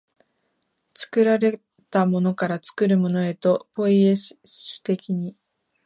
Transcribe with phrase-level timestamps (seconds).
[0.95, 5.37] 作られたものから作るものへと、ポイエシス的に、